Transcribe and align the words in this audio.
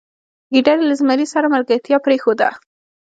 ګیدړې 0.53 0.83
له 0.89 0.95
زمري 0.99 1.25
سره 1.33 1.51
ملګرتیا 1.55 1.97
پریښوده. 2.05 2.49